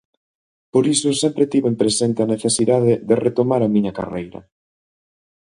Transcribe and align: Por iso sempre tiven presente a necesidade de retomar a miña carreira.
Por 0.73 0.83
iso 0.93 1.09
sempre 1.21 1.49
tiven 1.53 1.75
presente 1.81 2.19
a 2.21 2.31
necesidade 2.33 2.93
de 3.09 3.15
retomar 3.25 3.61
a 3.63 3.71
miña 3.75 3.93
carreira. 3.99 4.39